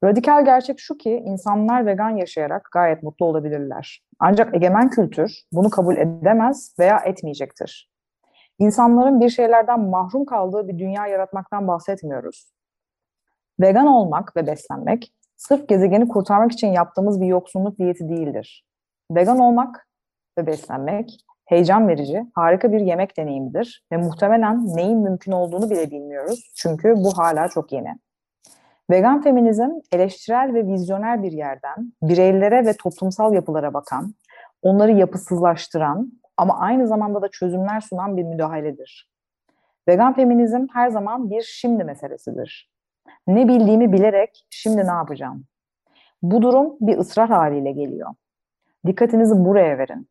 Radikal 0.04 0.44
gerçek 0.44 0.80
şu 0.80 0.98
ki 0.98 1.22
insanlar 1.26 1.86
vegan 1.86 2.10
yaşayarak 2.10 2.68
gayet 2.72 3.02
mutlu 3.02 3.26
olabilirler. 3.26 4.02
Ancak 4.18 4.54
egemen 4.54 4.90
kültür 4.90 5.42
bunu 5.52 5.70
kabul 5.70 5.96
edemez 5.96 6.74
veya 6.78 6.98
etmeyecektir. 6.98 7.90
İnsanların 8.58 9.20
bir 9.20 9.28
şeylerden 9.28 9.80
mahrum 9.80 10.24
kaldığı 10.24 10.68
bir 10.68 10.78
dünya 10.78 11.06
yaratmaktan 11.06 11.68
bahsetmiyoruz. 11.68 12.52
Vegan 13.60 13.86
olmak 13.86 14.36
ve 14.36 14.46
beslenmek 14.46 15.12
sırf 15.36 15.68
gezegeni 15.68 16.08
kurtarmak 16.08 16.52
için 16.52 16.68
yaptığımız 16.68 17.20
bir 17.20 17.26
yoksunluk 17.26 17.78
diyeti 17.78 18.08
değildir. 18.08 18.64
Vegan 19.10 19.38
olmak 19.38 19.88
ve 20.38 20.46
beslenmek 20.46 21.18
heyecan 21.48 21.88
verici, 21.88 22.26
harika 22.34 22.72
bir 22.72 22.80
yemek 22.80 23.16
deneyimidir 23.16 23.86
ve 23.92 23.96
muhtemelen 23.96 24.76
neyin 24.76 24.98
mümkün 24.98 25.32
olduğunu 25.32 25.70
bile 25.70 25.90
bilmiyoruz 25.90 26.52
çünkü 26.56 26.94
bu 26.96 27.18
hala 27.18 27.48
çok 27.48 27.72
yeni. 27.72 27.98
Vegan 28.90 29.22
feminizm 29.22 29.70
eleştirel 29.92 30.54
ve 30.54 30.66
vizyoner 30.66 31.22
bir 31.22 31.32
yerden 31.32 31.92
bireylere 32.02 32.66
ve 32.66 32.72
toplumsal 32.72 33.34
yapılara 33.34 33.74
bakan, 33.74 34.14
onları 34.62 34.92
yapısızlaştıran 34.92 36.12
ama 36.36 36.58
aynı 36.58 36.86
zamanda 36.86 37.22
da 37.22 37.28
çözümler 37.28 37.80
sunan 37.80 38.16
bir 38.16 38.24
müdahaledir. 38.24 39.10
Vegan 39.88 40.14
feminizm 40.14 40.66
her 40.72 40.88
zaman 40.88 41.30
bir 41.30 41.42
şimdi 41.42 41.84
meselesidir. 41.84 42.70
Ne 43.26 43.48
bildiğimi 43.48 43.92
bilerek 43.92 44.46
şimdi 44.50 44.86
ne 44.86 44.92
yapacağım? 44.92 45.44
Bu 46.22 46.42
durum 46.42 46.76
bir 46.80 46.98
ısrar 46.98 47.28
haliyle 47.28 47.72
geliyor. 47.72 48.14
Dikkatinizi 48.86 49.44
buraya 49.44 49.78
verin 49.78 50.08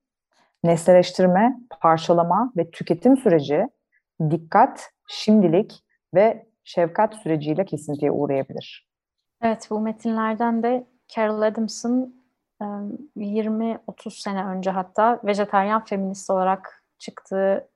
nesneleştirme, 0.67 1.59
parçalama 1.81 2.51
ve 2.57 2.71
tüketim 2.71 3.17
süreci 3.17 3.67
dikkat, 4.29 4.91
şimdilik 5.07 5.83
ve 6.13 6.45
şefkat 6.63 7.15
süreciyle 7.15 7.65
kesintiye 7.65 8.11
uğrayabilir. 8.11 8.87
Evet, 9.41 9.67
bu 9.69 9.79
metinlerden 9.79 10.63
de 10.63 10.87
Carol 11.07 11.41
Adams'ın 11.41 12.23
20-30 12.61 14.21
sene 14.21 14.45
önce 14.45 14.71
hatta 14.71 15.19
vejetaryen 15.23 15.85
feminist 15.85 16.29
olarak 16.29 16.83
çıktığı 16.97 17.69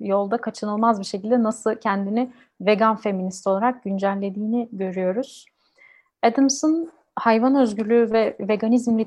yolda 0.00 0.36
kaçınılmaz 0.36 1.00
bir 1.00 1.04
şekilde 1.04 1.42
nasıl 1.42 1.74
kendini 1.74 2.32
vegan 2.60 2.96
feminist 2.96 3.46
olarak 3.46 3.84
güncellediğini 3.84 4.68
görüyoruz. 4.72 5.46
Adams'ın 6.22 6.92
hayvan 7.18 7.54
özgürlüğü 7.54 8.12
ve 8.12 8.36
veganizm 8.40 8.98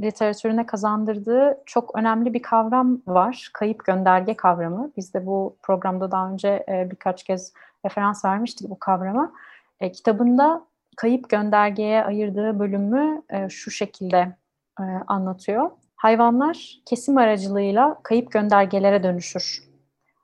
literatürüne 0.00 0.66
kazandırdığı 0.66 1.58
çok 1.66 1.96
önemli 1.96 2.34
bir 2.34 2.42
kavram 2.42 3.02
var. 3.06 3.50
Kayıp 3.52 3.84
gönderge 3.84 4.34
kavramı. 4.34 4.92
Biz 4.96 5.14
de 5.14 5.26
bu 5.26 5.56
programda 5.62 6.10
daha 6.10 6.30
önce 6.30 6.64
e, 6.68 6.90
birkaç 6.90 7.22
kez 7.24 7.52
referans 7.86 8.24
vermiştik 8.24 8.70
bu 8.70 8.78
kavrama. 8.78 9.32
E, 9.80 9.92
kitabında 9.92 10.64
kayıp 10.96 11.28
göndergeye 11.28 12.04
ayırdığı 12.04 12.58
bölümü 12.58 13.22
e, 13.30 13.48
şu 13.48 13.70
şekilde 13.70 14.36
anlatıyor. 15.06 15.70
Hayvanlar 15.96 16.78
kesim 16.86 17.18
aracılığıyla 17.18 18.00
kayıp 18.02 18.32
göndergelere 18.32 19.02
dönüşür. 19.02 19.62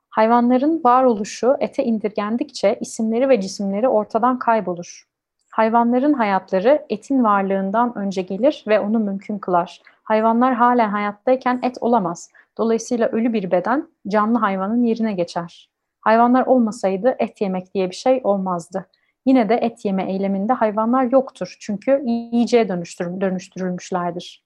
Hayvanların 0.09 0.81
varoluşu 0.83 1.57
ete 1.59 1.83
indirgendikçe 1.83 2.77
isimleri 2.81 3.29
ve 3.29 3.41
cisimleri 3.41 3.87
ortadan 3.87 4.39
kaybolur. 4.39 5.14
Hayvanların 5.55 6.13
hayatları 6.13 6.85
etin 6.89 7.23
varlığından 7.23 7.97
önce 7.97 8.21
gelir 8.21 8.63
ve 8.67 8.79
onu 8.79 8.99
mümkün 8.99 9.39
kılar. 9.39 9.81
Hayvanlar 10.03 10.53
halen 10.53 10.89
hayattayken 10.89 11.59
et 11.63 11.77
olamaz. 11.81 12.31
Dolayısıyla 12.57 13.07
ölü 13.07 13.33
bir 13.33 13.51
beden 13.51 13.87
canlı 14.07 14.37
hayvanın 14.37 14.83
yerine 14.83 15.13
geçer. 15.13 15.69
Hayvanlar 16.01 16.45
olmasaydı 16.45 17.15
et 17.19 17.41
yemek 17.41 17.73
diye 17.73 17.89
bir 17.89 17.95
şey 17.95 18.21
olmazdı. 18.23 18.85
Yine 19.25 19.49
de 19.49 19.55
et 19.55 19.85
yeme 19.85 20.11
eyleminde 20.11 20.53
hayvanlar 20.53 21.11
yoktur. 21.11 21.57
Çünkü 21.59 22.01
yiyeceğe 22.05 22.69
dönüştür, 22.69 23.21
dönüştürülmüşlerdir. 23.21 24.45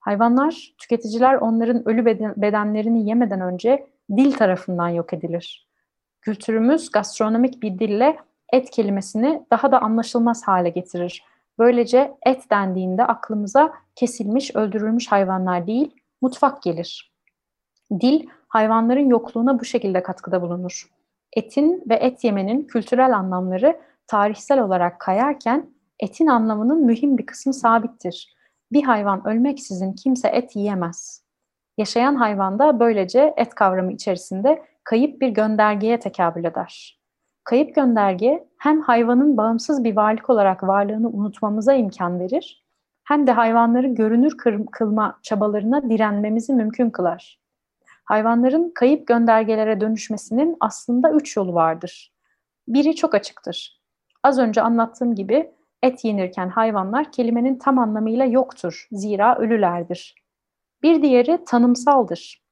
Hayvanlar, 0.00 0.74
tüketiciler 0.78 1.34
onların 1.34 1.88
ölü 1.88 2.04
beden, 2.04 2.34
bedenlerini 2.36 3.08
yemeden 3.08 3.40
önce 3.40 3.86
dil 4.16 4.32
tarafından 4.32 4.88
yok 4.88 5.12
edilir. 5.12 5.68
Kültürümüz 6.20 6.90
gastronomik 6.90 7.62
bir 7.62 7.78
dille 7.78 8.16
et 8.52 8.70
kelimesini 8.70 9.42
daha 9.50 9.72
da 9.72 9.82
anlaşılmaz 9.82 10.48
hale 10.48 10.68
getirir. 10.68 11.24
Böylece 11.58 12.14
et 12.26 12.50
dendiğinde 12.50 13.04
aklımıza 13.04 13.72
kesilmiş, 13.94 14.56
öldürülmüş 14.56 15.12
hayvanlar 15.12 15.66
değil, 15.66 15.94
mutfak 16.22 16.62
gelir. 16.62 17.12
Dil, 18.00 18.26
hayvanların 18.48 19.08
yokluğuna 19.08 19.60
bu 19.60 19.64
şekilde 19.64 20.02
katkıda 20.02 20.42
bulunur. 20.42 20.90
Etin 21.36 21.84
ve 21.88 21.94
et 21.94 22.24
yemenin 22.24 22.62
kültürel 22.62 23.16
anlamları 23.16 23.80
tarihsel 24.06 24.62
olarak 24.62 25.00
kayarken 25.00 25.70
etin 26.00 26.26
anlamının 26.26 26.84
mühim 26.84 27.18
bir 27.18 27.26
kısmı 27.26 27.54
sabittir. 27.54 28.34
Bir 28.72 28.82
hayvan 28.82 29.26
ölmeksizin 29.26 29.92
kimse 29.92 30.28
et 30.28 30.56
yiyemez. 30.56 31.24
Yaşayan 31.78 32.14
hayvan 32.14 32.58
da 32.58 32.80
böylece 32.80 33.34
et 33.36 33.54
kavramı 33.54 33.92
içerisinde 33.92 34.62
kayıp 34.84 35.20
bir 35.20 35.28
göndergeye 35.28 36.00
tekabül 36.00 36.44
eder. 36.44 36.97
Kayıp 37.48 37.74
gönderge 37.74 38.48
hem 38.58 38.80
hayvanın 38.80 39.36
bağımsız 39.36 39.84
bir 39.84 39.96
varlık 39.96 40.30
olarak 40.30 40.62
varlığını 40.62 41.08
unutmamıza 41.08 41.74
imkan 41.74 42.20
verir, 42.20 42.64
hem 43.04 43.26
de 43.26 43.32
hayvanları 43.32 43.86
görünür 43.86 44.36
kılma 44.72 45.18
çabalarına 45.22 45.90
direnmemizi 45.90 46.52
mümkün 46.52 46.90
kılar. 46.90 47.40
Hayvanların 48.04 48.72
kayıp 48.74 49.06
göndergelere 49.06 49.80
dönüşmesinin 49.80 50.56
aslında 50.60 51.12
üç 51.12 51.36
yolu 51.36 51.54
vardır. 51.54 52.12
Biri 52.68 52.96
çok 52.96 53.14
açıktır. 53.14 53.80
Az 54.22 54.38
önce 54.38 54.62
anlattığım 54.62 55.14
gibi 55.14 55.50
et 55.82 56.04
yenirken 56.04 56.48
hayvanlar 56.48 57.12
kelimenin 57.12 57.58
tam 57.58 57.78
anlamıyla 57.78 58.24
yoktur. 58.24 58.88
Zira 58.92 59.38
ölülerdir. 59.38 60.14
Bir 60.82 61.02
diğeri 61.02 61.44
tanımsaldır. 61.46 62.42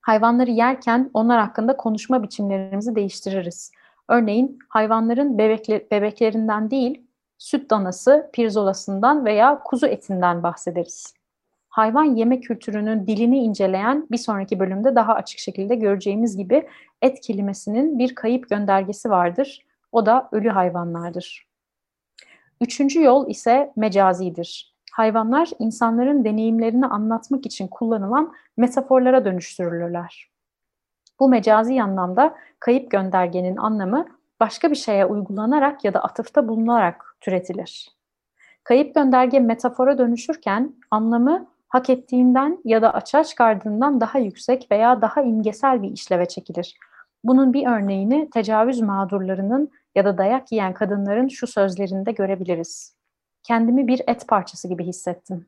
Hayvanları 0.00 0.50
yerken 0.50 1.10
onlar 1.14 1.40
hakkında 1.40 1.76
konuşma 1.76 2.22
biçimlerimizi 2.22 2.96
değiştiririz. 2.96 3.72
Örneğin 4.08 4.58
hayvanların 4.68 5.38
bebekler, 5.38 5.90
bebeklerinden 5.90 6.70
değil, 6.70 7.06
süt 7.38 7.70
danası, 7.70 8.30
pirzolasından 8.32 9.24
veya 9.24 9.62
kuzu 9.64 9.86
etinden 9.86 10.42
bahsederiz. 10.42 11.14
Hayvan 11.68 12.04
yeme 12.04 12.40
kültürünün 12.40 13.06
dilini 13.06 13.38
inceleyen 13.38 14.06
bir 14.10 14.16
sonraki 14.16 14.60
bölümde 14.60 14.94
daha 14.94 15.14
açık 15.14 15.38
şekilde 15.38 15.74
göreceğimiz 15.74 16.36
gibi 16.36 16.68
et 17.02 17.20
kelimesinin 17.20 17.98
bir 17.98 18.14
kayıp 18.14 18.48
göndergesi 18.48 19.10
vardır. 19.10 19.66
O 19.92 20.06
da 20.06 20.28
ölü 20.32 20.48
hayvanlardır. 20.48 21.48
Üçüncü 22.60 23.02
yol 23.02 23.30
ise 23.30 23.72
mecazidir. 23.76 24.74
Hayvanlar 24.92 25.50
insanların 25.58 26.24
deneyimlerini 26.24 26.86
anlatmak 26.86 27.46
için 27.46 27.68
kullanılan 27.68 28.34
metaforlara 28.56 29.24
dönüştürülürler. 29.24 30.33
Bu 31.20 31.28
mecazi 31.28 31.82
anlamda 31.82 32.34
kayıp 32.60 32.90
göndergenin 32.90 33.56
anlamı 33.56 34.06
başka 34.40 34.70
bir 34.70 34.76
şeye 34.76 35.06
uygulanarak 35.06 35.84
ya 35.84 35.94
da 35.94 36.00
atıfta 36.00 36.48
bulunarak 36.48 37.16
türetilir. 37.20 37.88
Kayıp 38.64 38.94
gönderge 38.94 39.40
metafora 39.40 39.98
dönüşürken 39.98 40.74
anlamı 40.90 41.46
hak 41.68 41.90
ettiğinden 41.90 42.58
ya 42.64 42.82
da 42.82 42.94
açığa 42.94 43.24
çıkardığından 43.24 44.00
daha 44.00 44.18
yüksek 44.18 44.66
veya 44.70 45.02
daha 45.02 45.22
imgesel 45.22 45.82
bir 45.82 45.90
işleve 45.90 46.26
çekilir. 46.26 46.78
Bunun 47.24 47.52
bir 47.52 47.66
örneğini 47.66 48.30
tecavüz 48.30 48.80
mağdurlarının 48.80 49.70
ya 49.94 50.04
da 50.04 50.18
dayak 50.18 50.52
yiyen 50.52 50.74
kadınların 50.74 51.28
şu 51.28 51.46
sözlerinde 51.46 52.12
görebiliriz. 52.12 52.96
Kendimi 53.42 53.86
bir 53.86 54.02
et 54.06 54.28
parçası 54.28 54.68
gibi 54.68 54.84
hissettim. 54.84 55.46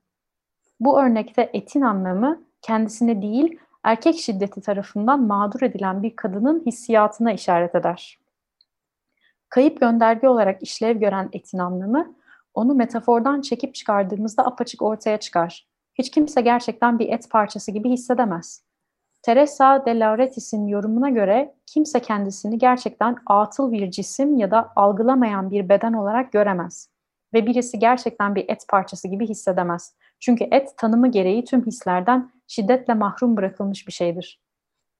Bu 0.80 1.00
örnekte 1.00 1.50
etin 1.52 1.80
anlamı 1.80 2.42
kendisine 2.62 3.22
değil, 3.22 3.58
erkek 3.86 4.18
şiddeti 4.18 4.60
tarafından 4.60 5.22
mağdur 5.22 5.62
edilen 5.62 6.02
bir 6.02 6.16
kadının 6.16 6.62
hissiyatına 6.66 7.32
işaret 7.32 7.74
eder. 7.74 8.18
Kayıp 9.48 9.80
gönderge 9.80 10.28
olarak 10.28 10.62
işlev 10.62 10.98
gören 10.98 11.28
etin 11.32 11.58
anlamı, 11.58 12.14
onu 12.54 12.74
metafordan 12.74 13.40
çekip 13.40 13.74
çıkardığımızda 13.74 14.46
apaçık 14.46 14.82
ortaya 14.82 15.16
çıkar. 15.16 15.66
Hiç 15.94 16.10
kimse 16.10 16.40
gerçekten 16.40 16.98
bir 16.98 17.08
et 17.08 17.30
parçası 17.30 17.70
gibi 17.70 17.90
hissedemez. 17.90 18.62
Teresa 19.22 19.86
de 19.86 19.98
Lauretis'in 19.98 20.66
yorumuna 20.66 21.10
göre 21.10 21.54
kimse 21.66 22.00
kendisini 22.00 22.58
gerçekten 22.58 23.16
atıl 23.26 23.72
bir 23.72 23.90
cisim 23.90 24.36
ya 24.36 24.50
da 24.50 24.72
algılamayan 24.76 25.50
bir 25.50 25.68
beden 25.68 25.92
olarak 25.92 26.32
göremez. 26.32 26.90
Ve 27.34 27.46
birisi 27.46 27.78
gerçekten 27.78 28.34
bir 28.34 28.44
et 28.48 28.64
parçası 28.68 29.08
gibi 29.08 29.28
hissedemez. 29.28 29.94
Çünkü 30.20 30.44
et 30.50 30.78
tanımı 30.78 31.10
gereği 31.10 31.44
tüm 31.44 31.66
hislerden 31.66 32.35
şiddetle 32.46 32.94
mahrum 32.94 33.36
bırakılmış 33.36 33.86
bir 33.86 33.92
şeydir. 33.92 34.40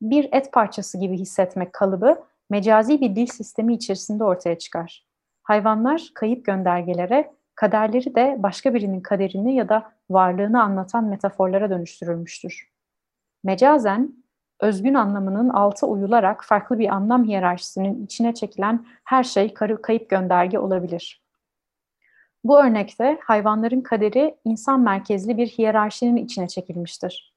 Bir 0.02 0.28
et 0.32 0.52
parçası 0.52 0.98
gibi 0.98 1.18
hissetmek 1.18 1.72
kalıbı 1.72 2.24
mecazi 2.50 3.00
bir 3.00 3.16
dil 3.16 3.26
sistemi 3.26 3.74
içerisinde 3.74 4.24
ortaya 4.24 4.58
çıkar. 4.58 5.06
Hayvanlar 5.42 6.10
kayıp 6.14 6.44
göndergelere, 6.44 7.32
kaderleri 7.54 8.14
de 8.14 8.36
başka 8.38 8.74
birinin 8.74 9.00
kaderini 9.00 9.54
ya 9.54 9.68
da 9.68 9.92
varlığını 10.10 10.62
anlatan 10.62 11.04
metaforlara 11.04 11.70
dönüştürülmüştür. 11.70 12.70
Mecazen, 13.44 14.24
özgün 14.60 14.94
anlamının 14.94 15.48
altı 15.48 15.86
uyularak 15.86 16.44
farklı 16.44 16.78
bir 16.78 16.88
anlam 16.88 17.24
hiyerarşisinin 17.24 18.04
içine 18.04 18.34
çekilen 18.34 18.86
her 19.04 19.24
şey 19.24 19.54
kayıp 19.54 20.10
gönderge 20.10 20.58
olabilir. 20.58 21.22
Bu 22.44 22.60
örnekte 22.60 23.18
hayvanların 23.24 23.80
kaderi 23.80 24.36
insan 24.44 24.80
merkezli 24.80 25.36
bir 25.36 25.46
hiyerarşinin 25.46 26.16
içine 26.16 26.48
çekilmiştir. 26.48 27.35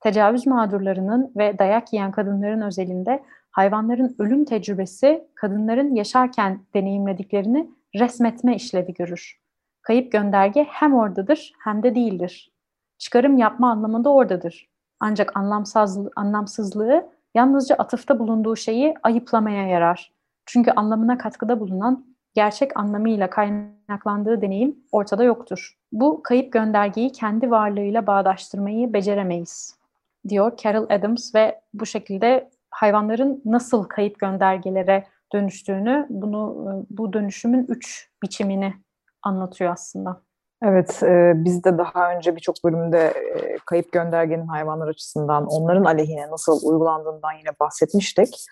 Tecavüz 0.00 0.46
mağdurlarının 0.46 1.32
ve 1.36 1.58
dayak 1.58 1.92
yiyen 1.92 2.12
kadınların 2.12 2.60
özelinde 2.60 3.22
hayvanların 3.50 4.16
ölüm 4.18 4.44
tecrübesi 4.44 5.28
kadınların 5.34 5.94
yaşarken 5.94 6.60
deneyimlediklerini 6.74 7.70
resmetme 7.94 8.56
işlevi 8.56 8.94
görür. 8.94 9.40
Kayıp 9.82 10.12
gönderge 10.12 10.66
hem 10.68 10.94
oradadır 10.94 11.52
hem 11.64 11.82
de 11.82 11.94
değildir. 11.94 12.52
Çıkarım 12.98 13.38
yapma 13.38 13.70
anlamında 13.70 14.12
oradadır. 14.12 14.68
Ancak 15.00 15.36
anlamsızlığı, 15.36 16.10
anlamsızlığı 16.16 17.08
yalnızca 17.34 17.76
atıfta 17.76 18.18
bulunduğu 18.18 18.56
şeyi 18.56 18.94
ayıplamaya 19.02 19.68
yarar. 19.68 20.12
Çünkü 20.46 20.70
anlamına 20.70 21.18
katkıda 21.18 21.60
bulunan 21.60 22.06
gerçek 22.34 22.76
anlamıyla 22.76 23.30
kaynaklandığı 23.30 24.42
deneyim 24.42 24.76
ortada 24.92 25.24
yoktur. 25.24 25.78
Bu 25.92 26.22
kayıp 26.22 26.52
göndergeyi 26.52 27.12
kendi 27.12 27.50
varlığıyla 27.50 28.06
bağdaştırmayı 28.06 28.92
beceremeyiz, 28.92 29.79
diyor 30.28 30.56
Carol 30.56 30.86
Adams 30.90 31.34
ve 31.34 31.60
bu 31.74 31.86
şekilde 31.86 32.50
hayvanların 32.70 33.42
nasıl 33.44 33.84
kayıp 33.84 34.18
göndergelere 34.18 35.04
dönüştüğünü, 35.34 36.06
bunu 36.10 36.86
bu 36.90 37.12
dönüşümün 37.12 37.66
üç 37.68 38.10
biçimini 38.22 38.74
anlatıyor 39.22 39.72
aslında. 39.72 40.22
Evet, 40.62 41.02
e, 41.02 41.32
biz 41.36 41.64
de 41.64 41.78
daha 41.78 42.14
önce 42.14 42.36
birçok 42.36 42.56
bölümde 42.64 42.98
e, 42.98 43.56
kayıp 43.66 43.92
göndergenin 43.92 44.46
hayvanlar 44.46 44.88
açısından, 44.88 45.46
onların 45.46 45.84
aleyhine 45.84 46.30
nasıl 46.30 46.60
uygulandığından 46.62 47.32
yine 47.32 47.50
bahsetmiştik. 47.60 48.46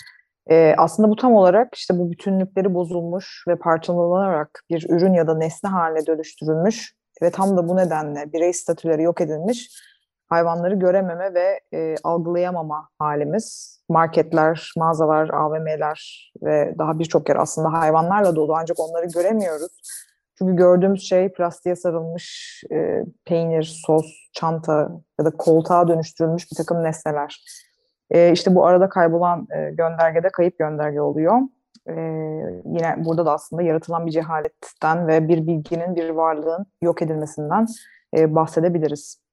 E, 0.50 0.74
aslında 0.78 1.10
bu 1.10 1.16
tam 1.16 1.34
olarak 1.34 1.74
işte 1.74 1.98
bu 1.98 2.10
bütünlükleri 2.10 2.74
bozulmuş 2.74 3.44
ve 3.48 3.56
parçalanarak 3.56 4.64
bir 4.70 4.86
ürün 4.90 5.12
ya 5.12 5.26
da 5.26 5.34
nesne 5.34 5.70
haline 5.70 6.06
dönüştürülmüş 6.06 6.94
ve 7.22 7.30
tam 7.30 7.56
da 7.56 7.68
bu 7.68 7.76
nedenle 7.76 8.32
birey 8.32 8.52
statüleri 8.52 9.02
yok 9.02 9.20
edilmiş 9.20 9.70
hayvanları 10.28 10.74
görememe 10.74 11.34
ve 11.34 11.60
e, 11.74 11.94
algılayamama 12.04 12.88
halimiz. 12.98 13.78
Marketler, 13.88 14.72
mağazalar, 14.76 15.28
AVM'ler 15.28 16.32
ve 16.42 16.74
daha 16.78 16.98
birçok 16.98 17.28
yer 17.28 17.36
aslında 17.36 17.72
hayvanlarla 17.72 18.36
dolu 18.36 18.54
ancak 18.54 18.80
onları 18.80 19.06
göremiyoruz 19.06 19.72
çünkü 20.38 20.56
gördüğümüz 20.56 21.08
şey 21.08 21.32
plastiğe 21.32 21.76
sarılmış 21.76 22.60
e, 22.72 23.04
peynir, 23.24 23.62
sos, 23.86 24.06
çanta 24.32 24.90
ya 25.18 25.24
da 25.24 25.30
koltuğa 25.30 25.88
dönüştürülmüş 25.88 26.50
bir 26.52 26.56
takım 26.56 26.82
nesneler. 26.82 27.44
E, 28.10 28.32
işte 28.32 28.54
bu 28.54 28.66
arada 28.66 28.88
kaybolan 28.88 29.46
e, 29.50 29.70
göndergede 29.70 30.28
kayıp 30.28 30.58
gönderge 30.58 31.00
oluyor. 31.00 31.36
E, 31.88 31.94
yine 32.64 33.04
burada 33.04 33.26
da 33.26 33.32
aslında 33.32 33.62
yaratılan 33.62 34.06
bir 34.06 34.10
cehaletten 34.10 35.08
ve 35.08 35.28
bir 35.28 35.46
bilginin, 35.46 35.96
bir 35.96 36.10
varlığın 36.10 36.66
yok 36.82 37.02
edilmesinden 37.02 37.66
e, 38.16 38.34
bahsedebiliriz. 38.34 39.27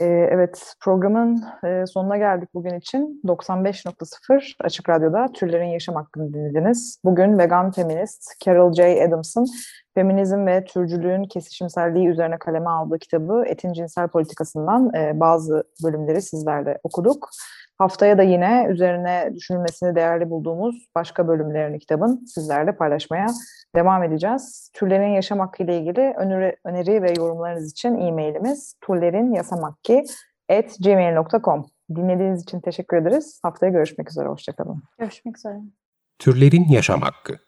Ee, 0.00 0.04
evet, 0.04 0.74
programın 0.80 1.44
e, 1.64 1.86
sonuna 1.86 2.16
geldik 2.16 2.48
bugün 2.54 2.74
için. 2.78 3.20
95.0 3.24 4.54
Açık 4.60 4.88
Radyo'da 4.88 5.26
Türlerin 5.34 5.64
Yaşam 5.64 5.94
Hakkını 5.94 6.34
dinlediniz. 6.34 7.00
Bugün 7.04 7.38
vegan 7.38 7.70
feminist 7.70 8.44
Carol 8.44 8.72
J. 8.72 9.04
Adams'ın 9.08 9.46
feminizm 9.94 10.46
ve 10.46 10.64
türcülüğün 10.64 11.24
kesişimselliği 11.24 12.08
üzerine 12.08 12.38
kaleme 12.38 12.70
aldığı 12.70 12.98
kitabı 12.98 13.44
Etin 13.46 13.72
Cinsel 13.72 14.08
Politikasından 14.08 14.94
e, 14.94 15.20
bazı 15.20 15.64
bölümleri 15.84 16.22
sizlerle 16.22 16.78
okuduk. 16.84 17.28
Haftaya 17.78 18.18
da 18.18 18.22
yine 18.22 18.66
üzerine 18.70 19.30
düşünülmesini 19.34 19.94
değerli 19.94 20.30
bulduğumuz 20.30 20.88
başka 20.94 21.28
bölümlerini 21.28 21.78
kitabın 21.78 22.24
sizlerle 22.26 22.76
paylaşmaya 22.76 23.26
devam 23.76 24.02
edeceğiz. 24.02 24.70
Türlerin 24.74 25.08
yaşam 25.08 25.38
hakkı 25.38 25.62
ile 25.62 25.78
ilgili 25.78 26.00
öneri, 26.00 26.56
öneri 26.64 27.02
ve 27.02 27.12
yorumlarınız 27.18 27.72
için 27.72 28.00
e-mailimiz 28.00 28.76
turlerinyasamakki.gmail.com 28.80 31.66
Dinlediğiniz 31.94 32.42
için 32.42 32.60
teşekkür 32.60 32.96
ederiz. 32.96 33.40
Haftaya 33.42 33.72
görüşmek 33.72 34.10
üzere. 34.10 34.28
Hoşçakalın. 34.28 34.82
Görüşmek 34.98 35.38
üzere. 35.38 35.60
Türlerin 36.18 36.68
Yaşam 36.68 37.00
Hakkı 37.00 37.38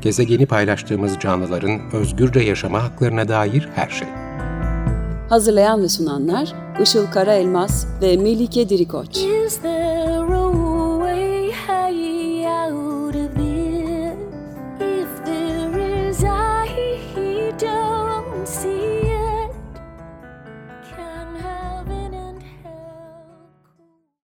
Gezegeni 0.00 0.46
paylaştığımız 0.46 1.18
canlıların 1.18 1.80
özgürce 1.92 2.40
yaşama 2.40 2.82
haklarına 2.82 3.28
dair 3.28 3.68
her 3.74 3.88
şey. 3.88 4.08
Hazırlayan 5.30 5.82
ve 5.82 5.88
sunanlar 5.88 6.52
Işıl 6.82 7.06
Karaelmaz 7.06 7.86
ve 8.02 8.16
Melike 8.16 8.68
Dirikoç. 8.68 9.16
Is 9.16 9.60